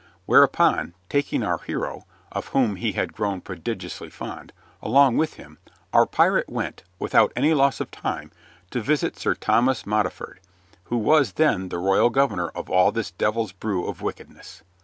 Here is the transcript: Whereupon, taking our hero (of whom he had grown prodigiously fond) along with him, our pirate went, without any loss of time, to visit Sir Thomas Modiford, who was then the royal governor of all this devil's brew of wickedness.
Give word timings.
Whereupon, 0.25 0.95
taking 1.09 1.43
our 1.43 1.59
hero 1.59 2.07
(of 2.31 2.47
whom 2.47 2.77
he 2.77 2.93
had 2.93 3.13
grown 3.13 3.39
prodigiously 3.39 4.09
fond) 4.09 4.51
along 4.81 5.17
with 5.17 5.35
him, 5.35 5.59
our 5.93 6.07
pirate 6.07 6.49
went, 6.49 6.81
without 6.97 7.31
any 7.35 7.53
loss 7.53 7.79
of 7.79 7.91
time, 7.91 8.31
to 8.71 8.81
visit 8.81 9.15
Sir 9.19 9.35
Thomas 9.35 9.83
Modiford, 9.85 10.39
who 10.85 10.97
was 10.97 11.33
then 11.33 11.69
the 11.69 11.77
royal 11.77 12.09
governor 12.09 12.47
of 12.47 12.67
all 12.67 12.91
this 12.91 13.11
devil's 13.11 13.51
brew 13.51 13.85
of 13.85 14.01
wickedness. 14.01 14.63